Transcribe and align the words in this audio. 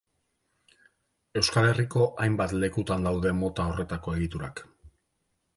Euskal 1.41 1.67
Herriko 1.73 2.07
hainbat 2.25 2.57
lekutan 2.63 3.07
daude 3.09 3.37
mota 3.43 3.69
horretako 3.73 4.19
egiturak. 4.23 4.65